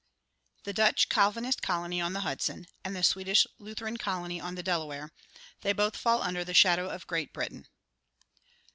[0.63, 5.11] THE DUTCH CALVINIST COLONY ON THE HUDSON AND THE SWEDISH LUTHERAN COLONY ON THE DELAWARE
[5.61, 7.67] THEY BOTH FALL UNDER THE SHADOW OF GREAT BRITAIN.